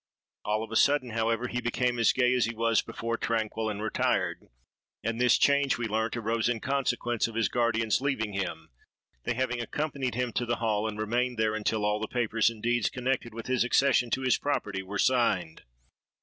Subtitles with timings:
[0.43, 3.83] All of a sudden, however, he became as gay as he was before tranquil and
[3.83, 4.47] retired;
[5.03, 8.69] and this change, we learnt, arose in consequence of his guardians leaving him,
[9.25, 12.63] they having accompanied him to the Hall and remained there until all the papers and
[12.63, 15.65] deeds connected with his accession to his property were signed.